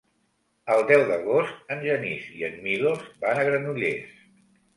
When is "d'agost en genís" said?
1.11-2.25